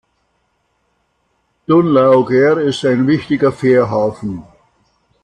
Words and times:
Dún 1.67 1.93
Laoghaire 1.93 2.59
ist 2.63 2.83
ein 2.85 3.05
wichtiger 3.05 3.51
Fährhafen. 3.51 4.41